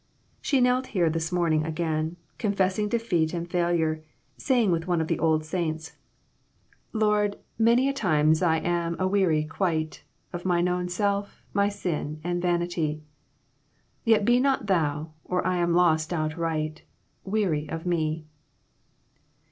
She 0.41 0.61
knelt 0.61 0.87
here 0.97 1.11
this 1.11 1.31
morning 1.31 1.63
again, 1.63 2.17
confessing 2.39 2.89
defeat 2.89 3.35
and 3.35 3.47
failure, 3.47 4.01
saying 4.35 4.71
with 4.71 4.87
one 4.87 4.99
of 4.99 5.07
the 5.07 5.19
old 5.19 5.45
saints 5.45 5.89
IMPROMPTU 5.89 6.73
VISITS. 6.95 6.97
IO3" 6.97 7.01
Lord, 7.03 7.35
many 7.59 7.93
times 7.93 8.41
I 8.41 8.57
am 8.57 8.95
aweary 8.97 9.43
quite, 9.43 10.03
Of 10.33 10.43
mine 10.43 10.67
own 10.67 10.89
self, 10.89 11.43
my 11.53 11.69
sin, 11.69 12.19
my 12.23 12.33
vanity; 12.33 13.03
Yet 14.03 14.25
be 14.25 14.39
not 14.39 14.65
thou 14.65 15.11
or 15.23 15.45
I 15.45 15.57
am 15.57 15.75
lost 15.75 16.11
outright 16.11 16.81
Weary 17.23 17.69
of 17.69 17.85
me." 17.85 18.25